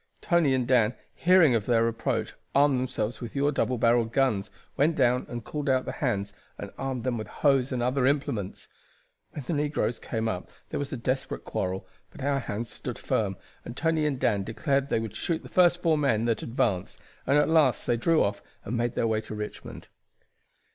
[0.19, 4.95] Tony and Dan, hearing of their approach, armed themselves with your double barreled guns, went
[4.95, 8.67] down and called out the hands and armed them with hoes and other implements.
[9.33, 13.37] When the negroes came up there was a desperate quarrel, but our hands stood firm,
[13.63, 16.99] and Tony and Dan declared that they would shoot the first four men that advanced,
[17.27, 19.87] and at last they drew off and made their way to Richmond.